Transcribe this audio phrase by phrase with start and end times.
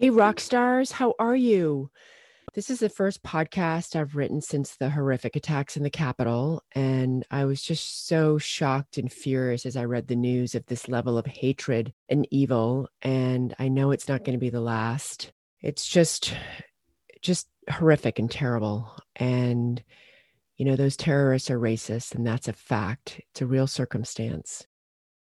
[0.00, 1.90] Hey, rock stars, how are you?
[2.54, 6.62] This is the first podcast I've written since the horrific attacks in the Capitol.
[6.70, 10.88] And I was just so shocked and furious as I read the news of this
[10.88, 12.88] level of hatred and evil.
[13.02, 15.32] And I know it's not going to be the last.
[15.62, 16.32] It's just,
[17.20, 18.96] just horrific and terrible.
[19.16, 19.82] And,
[20.58, 23.20] you know, those terrorists are racist, and that's a fact.
[23.32, 24.64] It's a real circumstance.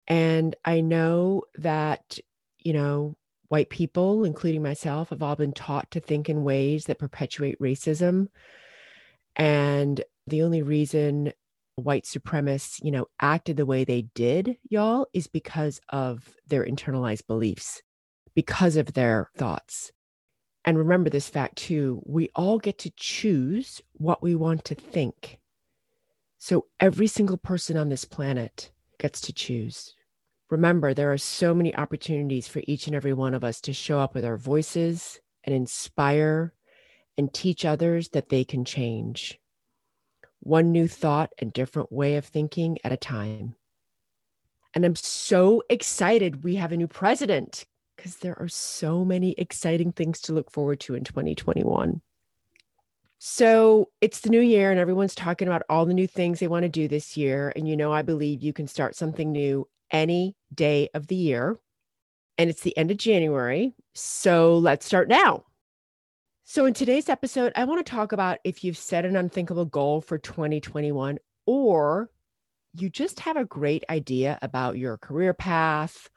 [0.07, 2.19] And I know that,
[2.59, 3.17] you know,
[3.49, 8.29] white people, including myself, have all been taught to think in ways that perpetuate racism.
[9.37, 11.33] And the only reason
[11.77, 17.27] white supremacists, you know, acted the way they did, y'all, is because of their internalized
[17.27, 17.83] beliefs,
[18.35, 19.93] because of their thoughts.
[20.65, 25.39] And remember this fact too we all get to choose what we want to think.
[26.39, 29.96] So every single person on this planet gets to choose.
[30.49, 33.99] Remember, there are so many opportunities for each and every one of us to show
[33.99, 36.53] up with our voices and inspire
[37.19, 39.41] and teach others that they can change.
[40.41, 43.57] One new thought and different way of thinking at a time.
[44.75, 47.65] And I'm so excited we have a new president
[47.97, 52.03] because there are so many exciting things to look forward to in 2021.
[53.19, 56.65] So it's the new year, and everyone's talking about all the new things they want
[56.65, 57.53] to do this year.
[57.57, 61.59] And you know, I believe you can start something new any day of the year.
[62.39, 63.75] And it's the end of January.
[63.95, 65.45] So let's start now.
[66.49, 70.01] So, in today's episode, I want to talk about if you've set an unthinkable goal
[70.01, 72.09] for 2021 or
[72.73, 76.09] you just have a great idea about your career path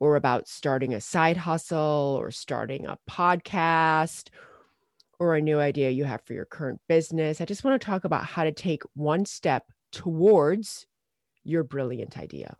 [0.00, 4.30] or about starting a side hustle or starting a podcast
[5.20, 7.40] or a new idea you have for your current business.
[7.40, 10.86] I just want to talk about how to take one step towards
[11.44, 12.56] your brilliant idea.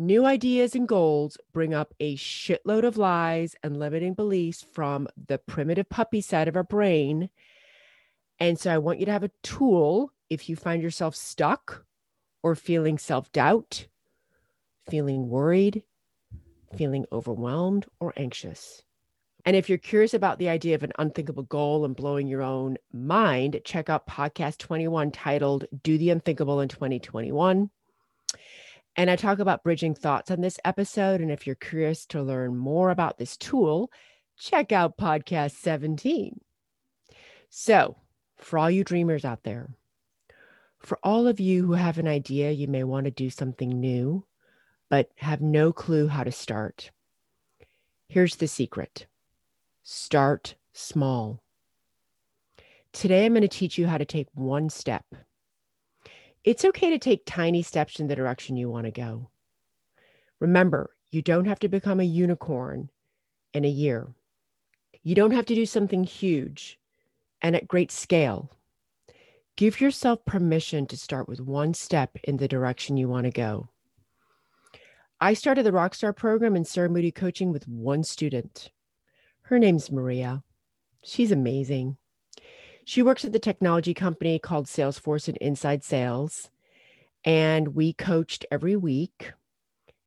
[0.00, 5.38] New ideas and goals bring up a shitload of lies and limiting beliefs from the
[5.38, 7.28] primitive puppy side of our brain.
[8.38, 11.84] And so I want you to have a tool if you find yourself stuck
[12.44, 13.88] or feeling self doubt,
[14.88, 15.82] feeling worried,
[16.76, 18.84] feeling overwhelmed, or anxious.
[19.44, 22.76] And if you're curious about the idea of an unthinkable goal and blowing your own
[22.92, 27.68] mind, check out podcast 21 titled Do the Unthinkable in 2021.
[28.98, 31.20] And I talk about bridging thoughts on this episode.
[31.20, 33.92] And if you're curious to learn more about this tool,
[34.36, 36.40] check out podcast 17.
[37.48, 37.96] So,
[38.38, 39.68] for all you dreamers out there,
[40.80, 44.24] for all of you who have an idea you may want to do something new,
[44.90, 46.90] but have no clue how to start,
[48.08, 49.06] here's the secret
[49.84, 51.40] start small.
[52.92, 55.04] Today, I'm going to teach you how to take one step
[56.48, 59.28] it's okay to take tiny steps in the direction you want to go.
[60.40, 62.88] Remember, you don't have to become a unicorn
[63.52, 64.08] in a year.
[65.02, 66.80] You don't have to do something huge
[67.42, 68.50] and at great scale.
[69.56, 73.68] Give yourself permission to start with one step in the direction you want to go.
[75.20, 78.70] I started the Rockstar program in Sarah Moody coaching with one student.
[79.42, 80.42] Her name's Maria.
[81.04, 81.98] She's amazing.
[82.88, 86.48] She works at the technology company called Salesforce and Inside Sales.
[87.22, 89.34] And we coached every week.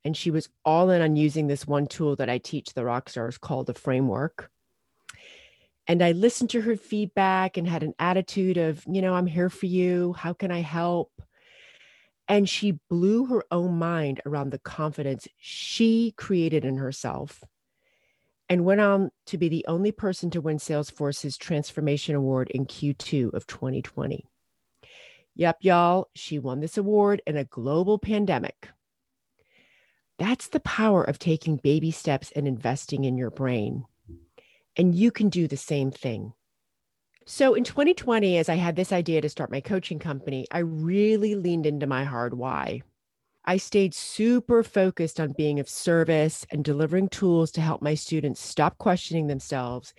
[0.03, 3.07] And she was all in on using this one tool that I teach the rock
[3.07, 4.49] stars called the framework.
[5.85, 9.51] And I listened to her feedback and had an attitude of, you know, I'm here
[9.51, 10.13] for you.
[10.13, 11.11] How can I help?
[12.27, 17.43] And she blew her own mind around the confidence she created in herself
[18.51, 23.33] and went on to be the only person to win Salesforce's Transformation Award in Q2
[23.33, 24.25] of 2020.
[25.35, 28.67] Yep, y'all, she won this award in a global pandemic.
[30.19, 33.85] That's the power of taking baby steps and investing in your brain.
[34.75, 36.33] And you can do the same thing.
[37.25, 41.35] So in 2020, as I had this idea to start my coaching company, I really
[41.35, 42.81] leaned into my hard why.
[43.43, 48.39] I stayed super focused on being of service and delivering tools to help my students
[48.39, 49.93] stop questioning themselves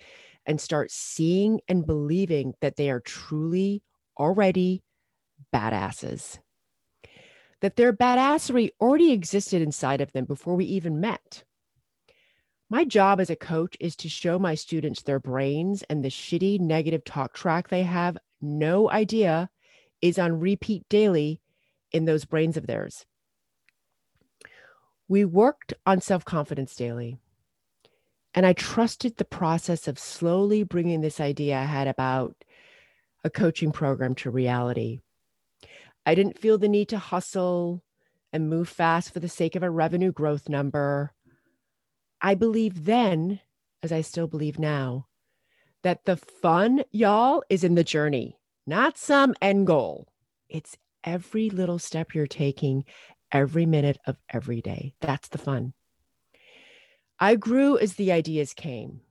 [0.45, 3.81] and start seeing and believing that they are truly
[4.17, 4.81] already
[5.53, 6.39] badasses.
[7.59, 11.43] That their badassery already existed inside of them before we even met.
[12.69, 16.59] My job as a coach is to show my students their brains and the shitty
[16.59, 19.49] negative talk track they have no idea
[20.01, 21.39] is on repeat daily
[21.91, 23.05] in those brains of theirs.
[25.13, 27.19] We worked on self confidence daily.
[28.33, 32.43] And I trusted the process of slowly bringing this idea I had about
[33.23, 35.01] a coaching program to reality.
[36.03, 37.83] I didn't feel the need to hustle
[38.31, 41.13] and move fast for the sake of a revenue growth number.
[42.19, 43.39] I believed then,
[43.83, 45.05] as I still believe now,
[45.83, 50.07] that the fun, y'all, is in the journey, not some end goal.
[50.49, 52.83] It's every little step you're taking
[53.33, 54.93] every minute of every day.
[55.01, 55.73] That's the fun.
[57.19, 59.01] I grew as the ideas came.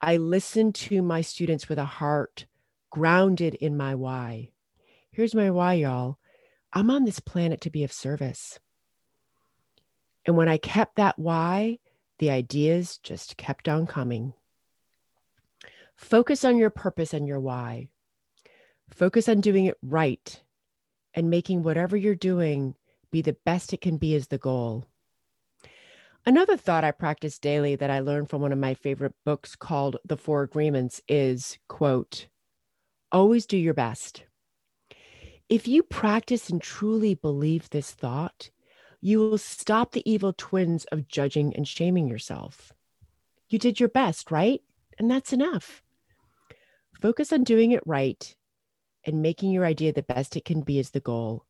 [0.00, 2.46] I listened to my students with a heart
[2.90, 4.50] grounded in my why.
[5.12, 6.18] Here's my why, y'all.
[6.72, 8.58] I'm on this planet to be of service.
[10.26, 11.78] And when I kept that why,
[12.18, 14.34] the ideas just kept on coming.
[15.94, 17.88] Focus on your purpose and your why.
[18.90, 20.42] Focus on doing it right
[21.14, 22.74] and making whatever you're doing
[23.10, 24.86] be the best it can be is the goal.
[26.24, 29.96] Another thought I practice daily that I learned from one of my favorite books called
[30.04, 32.26] The Four Agreements is quote,
[33.12, 34.24] always do your best.
[35.48, 38.50] If you practice and truly believe this thought,
[39.00, 42.72] you will stop the evil twins of judging and shaming yourself.
[43.48, 44.60] You did your best, right?
[44.98, 45.84] And that's enough.
[47.00, 48.34] Focus on doing it right
[49.04, 51.44] and making your idea the best it can be is the goal.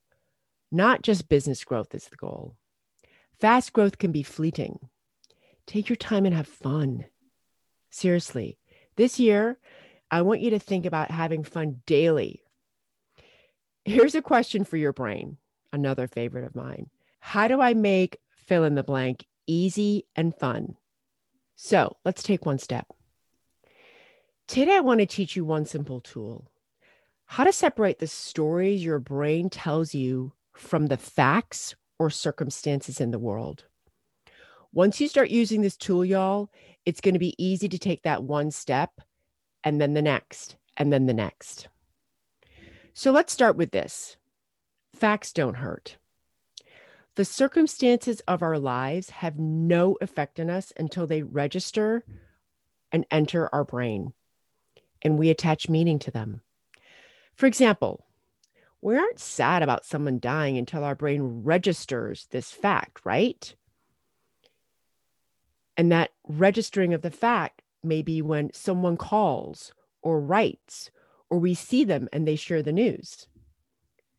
[0.70, 2.56] Not just business growth is the goal.
[3.40, 4.78] Fast growth can be fleeting.
[5.66, 7.06] Take your time and have fun.
[7.90, 8.58] Seriously,
[8.96, 9.58] this year,
[10.10, 12.42] I want you to think about having fun daily.
[13.84, 15.36] Here's a question for your brain,
[15.72, 16.90] another favorite of mine.
[17.20, 20.76] How do I make fill in the blank easy and fun?
[21.56, 22.86] So let's take one step.
[24.46, 26.50] Today, I want to teach you one simple tool
[27.26, 33.10] how to separate the stories your brain tells you from the facts or circumstances in
[33.10, 33.64] the world.
[34.72, 36.50] Once you start using this tool, y'all,
[36.84, 39.00] it's going to be easy to take that one step
[39.64, 41.68] and then the next and then the next.
[42.94, 44.16] So let's start with this
[44.94, 45.98] facts don't hurt.
[47.16, 52.04] The circumstances of our lives have no effect on us until they register
[52.92, 54.12] and enter our brain,
[55.02, 56.40] and we attach meaning to them.
[57.34, 58.05] For example,
[58.80, 63.54] we aren't sad about someone dying until our brain registers this fact, right?
[65.76, 70.90] And that registering of the fact may be when someone calls or writes,
[71.28, 73.26] or we see them and they share the news.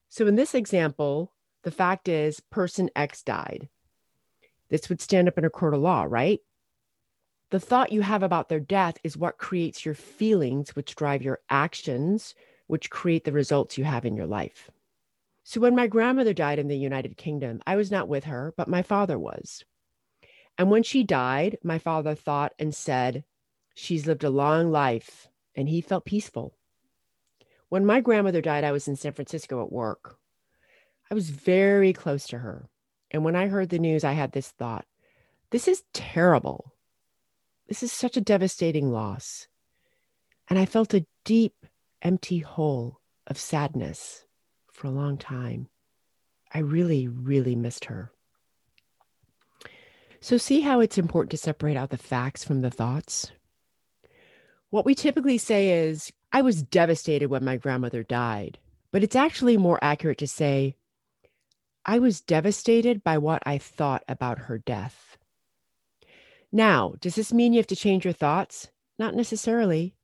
[0.09, 1.33] So in this example,
[1.63, 3.69] the fact is person X died.
[4.69, 6.41] This would stand up in a court of law, right?
[7.49, 11.39] The thought you have about their death is what creates your feelings, which drive your
[11.49, 12.35] actions,
[12.67, 14.69] which create the results you have in your life.
[15.43, 18.67] So when my grandmother died in the United Kingdom, I was not with her, but
[18.67, 19.63] my father was.
[20.57, 23.23] And when she died, my father thought and said,
[23.75, 26.57] She's lived a long life, and he felt peaceful.
[27.69, 30.17] When my grandmother died, I was in San Francisco at work.
[31.11, 32.69] I was very close to her.
[33.11, 34.85] And when I heard the news, I had this thought
[35.51, 36.73] this is terrible.
[37.67, 39.47] This is such a devastating loss.
[40.49, 41.66] And I felt a deep
[42.07, 44.23] empty hole of sadness
[44.71, 45.67] for a long time.
[46.53, 48.13] I really, really missed her.
[50.21, 53.33] So, see how it's important to separate out the facts from the thoughts?
[54.69, 58.57] What we typically say is, I was devastated when my grandmother died,
[58.93, 60.77] but it's actually more accurate to say,
[61.85, 65.17] I was devastated by what I thought about her death.
[66.53, 68.69] Now, does this mean you have to change your thoughts?
[68.97, 69.96] Not necessarily.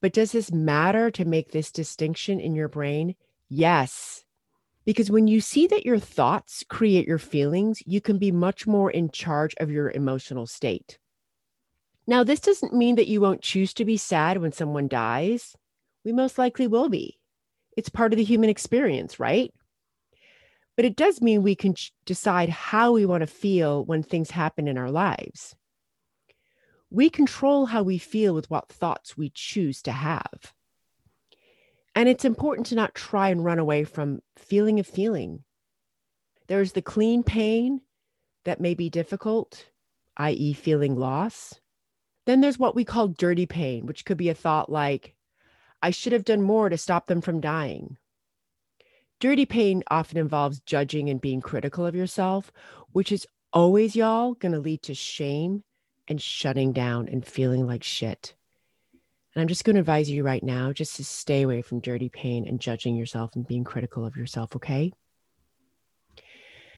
[0.00, 3.14] But does this matter to make this distinction in your brain?
[3.48, 4.24] Yes.
[4.84, 8.90] Because when you see that your thoughts create your feelings, you can be much more
[8.90, 10.98] in charge of your emotional state.
[12.06, 15.56] Now, this doesn't mean that you won't choose to be sad when someone dies.
[16.04, 17.18] We most likely will be.
[17.76, 19.52] It's part of the human experience, right?
[20.76, 24.30] But it does mean we can ch- decide how we want to feel when things
[24.30, 25.56] happen in our lives.
[26.90, 30.54] We control how we feel with what thoughts we choose to have.
[31.94, 35.44] And it's important to not try and run away from feeling a feeling.
[36.46, 37.80] There's the clean pain
[38.44, 39.66] that may be difficult,
[40.16, 41.58] i.e., feeling loss.
[42.26, 45.14] Then there's what we call dirty pain, which could be a thought like,
[45.82, 47.96] I should have done more to stop them from dying.
[49.18, 52.52] Dirty pain often involves judging and being critical of yourself,
[52.92, 55.64] which is always, y'all, going to lead to shame
[56.08, 58.34] and shutting down and feeling like shit.
[59.34, 62.08] And I'm just going to advise you right now just to stay away from dirty
[62.08, 64.92] pain and judging yourself and being critical of yourself, okay?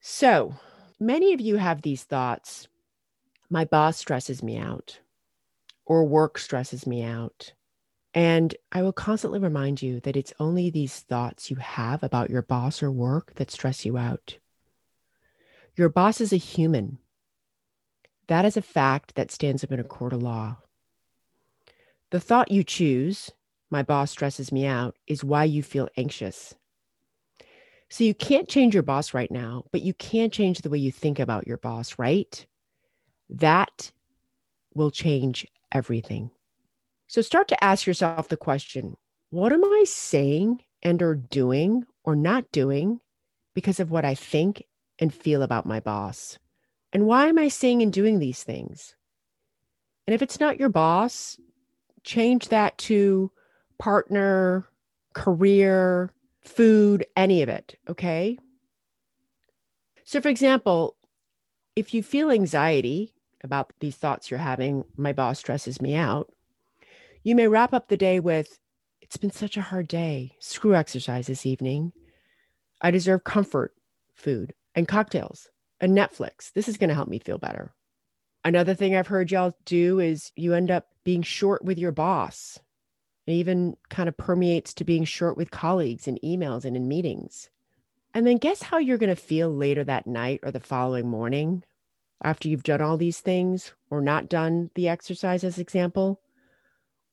[0.01, 0.55] So,
[0.99, 2.69] many of you have these thoughts
[3.51, 5.01] my boss stresses me out,
[5.87, 7.53] or work stresses me out.
[8.13, 12.43] And I will constantly remind you that it's only these thoughts you have about your
[12.43, 14.39] boss or work that stress you out.
[15.77, 16.99] Your boss is a human.
[18.29, 20.59] That is a fact that stands up in a court of law.
[22.11, 23.31] The thought you choose,
[23.71, 26.55] my boss stresses me out, is why you feel anxious.
[27.91, 30.93] So you can't change your boss right now, but you can change the way you
[30.93, 32.47] think about your boss, right?
[33.31, 33.93] That
[34.75, 36.31] will change everything.
[37.07, 38.97] So start to ask yourself the question,
[39.31, 43.01] what am I saying and or doing or not doing
[43.55, 44.65] because of what I think
[44.99, 46.39] and feel about my boss?
[46.93, 48.95] And why am I saying and doing these things?
[50.07, 51.39] And if it's not your boss,
[52.03, 53.31] change that to
[53.79, 54.67] partner,
[55.13, 57.79] career, food, any of it.
[57.89, 58.39] Okay.
[60.05, 60.97] So, for example,
[61.77, 63.13] if you feel anxiety
[63.45, 66.33] about these thoughts you're having, my boss stresses me out,
[67.23, 68.59] you may wrap up the day with,
[69.03, 70.37] It's been such a hard day.
[70.39, 71.93] Screw exercise this evening.
[72.81, 73.75] I deserve comfort
[74.15, 75.49] food and cocktails
[75.81, 76.53] and Netflix.
[76.53, 77.73] This is going to help me feel better.
[78.45, 82.59] Another thing I've heard y'all do is you end up being short with your boss.
[83.27, 87.51] It even kind of permeates to being short with colleagues in emails and in meetings.
[88.15, 91.63] And then guess how you're going to feel later that night or the following morning
[92.23, 96.21] after you've done all these things or not done the exercise as example?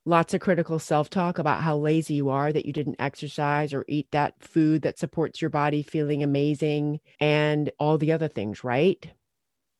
[0.08, 3.84] Lots of critical self talk about how lazy you are that you didn't exercise or
[3.88, 9.14] eat that food that supports your body feeling amazing and all the other things, right?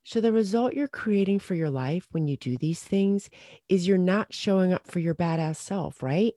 [0.04, 3.30] So, the result you're creating for your life when you do these things
[3.70, 6.34] is you're not showing up for your badass self, right?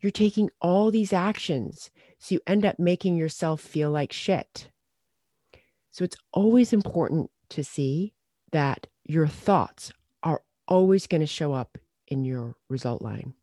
[0.00, 1.90] You're taking all these actions.
[2.18, 4.68] So, you end up making yourself feel like shit.
[5.90, 8.12] So, it's always important to see
[8.50, 9.90] that your thoughts
[10.22, 11.78] are always going to show up
[12.12, 13.34] in your result line.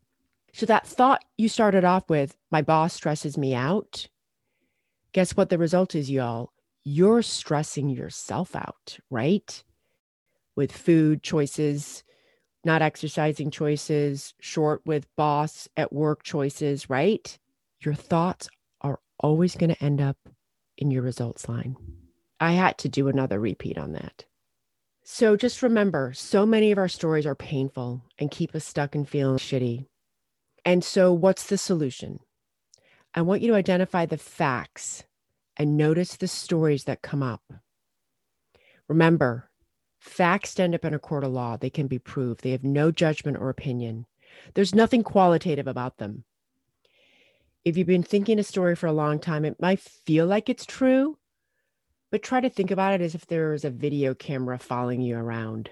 [0.52, 4.08] So, that thought you started off with, my boss stresses me out.
[5.12, 6.52] Guess what the result is, y'all?
[6.84, 9.62] you're stressing yourself out, right?
[10.56, 12.04] With food choices,
[12.64, 17.38] not exercising choices, short with boss at work choices, right?
[17.84, 18.48] Your thoughts
[18.80, 20.16] are always going to end up
[20.76, 21.76] in your results line.
[22.38, 24.24] I had to do another repeat on that.
[25.12, 29.06] So just remember so many of our stories are painful and keep us stuck and
[29.06, 29.86] feeling shitty.
[30.64, 32.20] And so, what's the solution?
[33.12, 35.02] I want you to identify the facts
[35.56, 37.42] and notice the stories that come up.
[38.88, 39.50] Remember,
[39.98, 41.56] facts stand up in a court of law.
[41.56, 44.06] They can be proved, they have no judgment or opinion.
[44.54, 46.22] There's nothing qualitative about them.
[47.64, 50.64] If you've been thinking a story for a long time, it might feel like it's
[50.64, 51.18] true,
[52.10, 55.16] but try to think about it as if there was a video camera following you
[55.16, 55.70] around.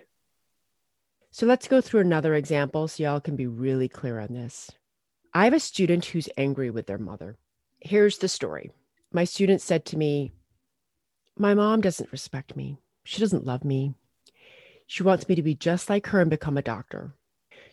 [1.30, 4.70] So let's go through another example so y'all can be really clear on this.
[5.34, 7.36] I have a student who's angry with their mother.
[7.80, 8.70] Here's the story
[9.12, 10.32] my student said to me,
[11.36, 12.78] My mom doesn't respect me.
[13.04, 13.94] She doesn't love me.
[14.86, 17.14] She wants me to be just like her and become a doctor.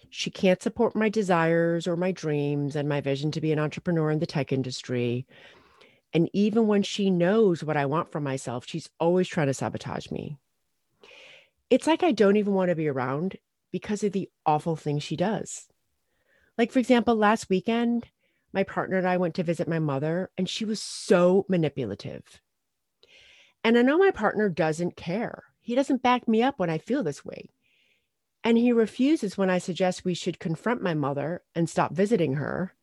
[0.10, 4.12] She can't support my desires or my dreams and my vision to be an entrepreneur
[4.12, 5.26] in the tech industry.
[6.16, 10.10] And even when she knows what I want for myself, she's always trying to sabotage
[10.12, 10.38] me.
[11.70, 13.36] It's like I don't even want to be around
[13.70, 15.68] because of the awful things she does.
[16.58, 18.08] Like, for example, last weekend,
[18.54, 22.40] my partner and I went to visit my mother, and she was so manipulative.
[23.66, 25.44] And I know my partner doesn't care.
[25.60, 27.50] He doesn't back me up when I feel this way.
[28.42, 32.75] And he refuses when I suggest we should confront my mother and stop visiting her.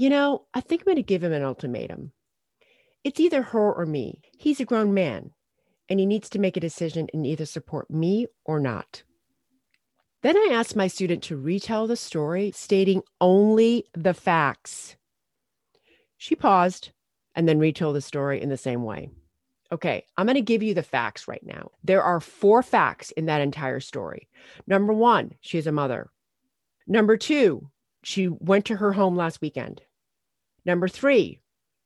[0.00, 2.12] You know, I think I'm going to give him an ultimatum.
[3.04, 4.22] It's either her or me.
[4.38, 5.32] He's a grown man
[5.90, 9.02] and he needs to make a decision and either support me or not.
[10.22, 14.96] Then I asked my student to retell the story, stating only the facts.
[16.16, 16.92] She paused
[17.34, 19.10] and then retold the story in the same way.
[19.70, 21.72] Okay, I'm going to give you the facts right now.
[21.84, 24.30] There are four facts in that entire story.
[24.66, 26.10] Number one, she is a mother.
[26.86, 27.68] Number two,
[28.02, 29.82] she went to her home last weekend.
[30.64, 31.40] Number three,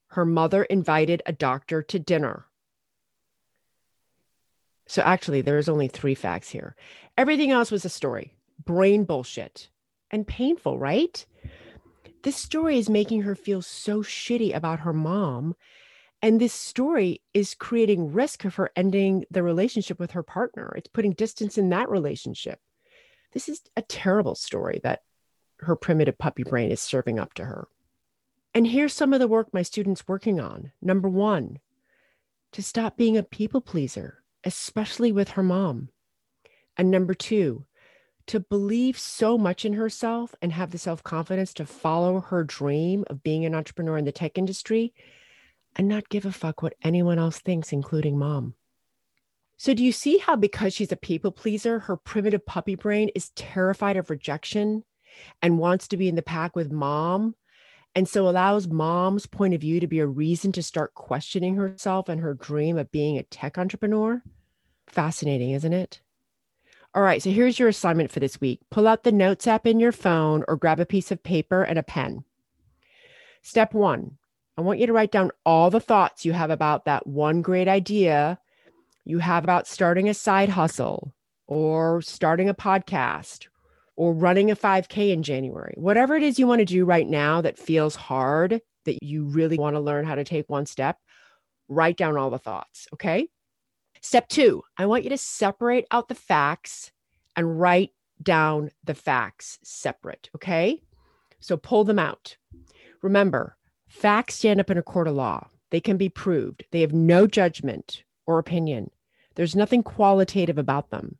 [0.07, 2.45] her mother invited a doctor to dinner.
[4.87, 6.75] So actually, there's only three facts here.
[7.17, 9.69] Everything else was a story, brain bullshit,
[10.11, 11.25] and painful, right?
[12.23, 15.55] This story is making her feel so shitty about her mom
[16.25, 20.73] and this story is creating risk of her ending the relationship with her partner.
[20.75, 22.59] It's putting distance in that relationship.
[23.33, 25.01] This is a terrible story that
[25.59, 27.67] her primitive puppy brain is serving up to her.
[28.55, 30.71] And here's some of the work my students working on.
[30.81, 31.59] Number 1,
[32.53, 35.89] to stop being a people pleaser, especially with her mom.
[36.77, 37.65] And number 2,
[38.27, 43.21] to believe so much in herself and have the self-confidence to follow her dream of
[43.23, 44.93] being an entrepreneur in the tech industry
[45.75, 48.55] and not give a fuck what anyone else thinks, including mom.
[49.57, 53.31] So, do you see how because she's a people pleaser, her primitive puppy brain is
[53.31, 54.85] terrified of rejection
[55.41, 57.35] and wants to be in the pack with mom?
[57.95, 62.09] And so allows mom's point of view to be a reason to start questioning herself
[62.09, 64.21] and her dream of being a tech entrepreneur?
[64.85, 66.01] Fascinating, isn't it?
[66.93, 69.79] All right, so here's your assignment for this week pull out the notes app in
[69.79, 72.25] your phone or grab a piece of paper and a pen.
[73.41, 74.17] Step one
[74.57, 77.67] I want you to write down all the thoughts you have about that one great
[77.67, 78.39] idea
[79.03, 81.13] you have about starting a side hustle
[81.47, 83.47] or starting a podcast
[83.95, 85.73] or running a 5K in January.
[85.77, 89.57] Whatever it is you want to do right now that feels hard, that you really
[89.57, 90.97] want to learn how to take one step,
[91.67, 92.87] write down all the thoughts.
[92.93, 93.27] Okay.
[94.01, 96.91] Step two, I want you to separate out the facts
[97.35, 100.29] and write down the facts separate.
[100.35, 100.81] Okay.
[101.39, 102.37] So pull them out.
[103.01, 103.57] Remember,
[103.95, 105.47] Facts stand up in a court of law.
[105.71, 106.65] They can be proved.
[106.71, 108.91] They have no judgment or opinion.
[109.35, 111.17] There's nothing qualitative about them.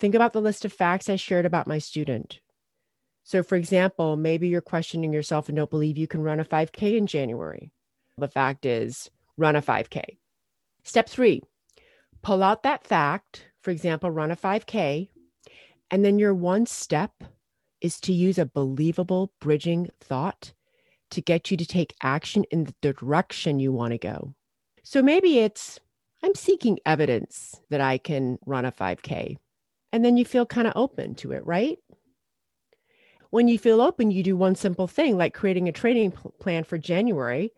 [0.00, 2.40] Think about the list of facts I shared about my student.
[3.22, 6.96] So, for example, maybe you're questioning yourself and don't believe you can run a 5K
[6.96, 7.70] in January.
[8.16, 10.16] The fact is, run a 5K.
[10.84, 11.42] Step three,
[12.22, 15.10] pull out that fact, for example, run a 5K,
[15.90, 17.12] and then your one step
[17.82, 20.54] is to use a believable bridging thought
[21.10, 24.34] to get you to take action in the direction you want to go.
[24.82, 25.78] So maybe it's,
[26.22, 29.36] I'm seeking evidence that I can run a 5K.
[29.92, 31.78] And then you feel kind of open to it, right?
[33.30, 36.78] When you feel open, you do one simple thing like creating a training plan for
[36.78, 37.52] January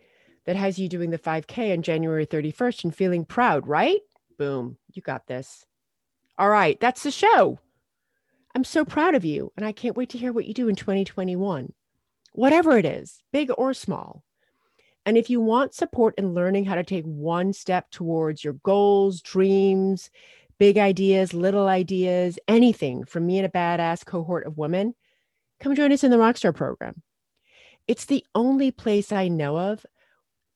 [0.45, 4.01] that has you doing the 5K on January 31st and feeling proud, right?
[4.39, 5.65] Boom, you got this.
[6.39, 7.59] All right, that's the show.
[8.55, 10.77] I'm so proud of you, and I can't wait to hear what you do in
[10.77, 11.73] 2021
[12.33, 14.23] whatever it is, big or small.
[15.05, 19.21] And if you want support in learning how to take one step towards your goals,
[19.21, 20.11] dreams,
[20.59, 24.95] big ideas, little ideas, anything from me and a badass cohort of women,
[25.61, 27.03] come join us in the Rockstar program.
[27.89, 29.85] It's the only place I know of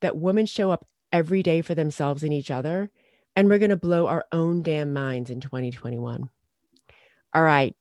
[0.00, 2.90] that women show up every day for themselves and each other.
[3.34, 6.30] And we're going to blow our own damn minds in 2021.
[7.34, 7.74] All right.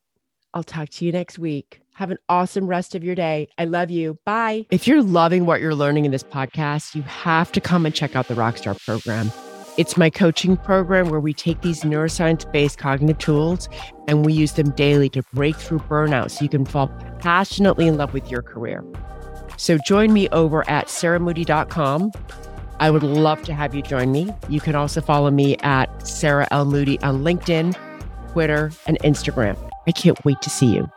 [0.52, 1.80] I'll talk to you next week.
[1.94, 3.48] Have an awesome rest of your day.
[3.56, 4.18] I love you.
[4.24, 4.66] Bye.
[4.70, 8.16] If you're loving what you're learning in this podcast, you have to come and check
[8.16, 9.30] out the Rockstar program.
[9.76, 13.68] It's my coaching program where we take these neuroscience based cognitive tools
[14.08, 17.98] and we use them daily to break through burnout so you can fall passionately in
[17.98, 18.82] love with your career.
[19.58, 22.12] So join me over at sarahmoody.com.
[22.80, 24.32] I would love to have you join me.
[24.48, 26.64] You can also follow me at Sarah L.
[26.64, 27.76] Moody on LinkedIn,
[28.32, 29.58] Twitter, and Instagram.
[29.86, 30.90] I can't wait to see you.